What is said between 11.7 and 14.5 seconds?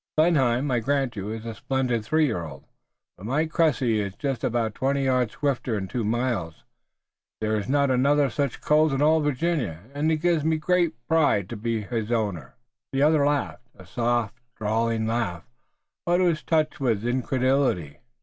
his owner." The other laughed, a soft